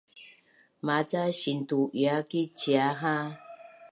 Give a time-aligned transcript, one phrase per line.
[0.85, 3.15] Maca sintu’ia ki cia ha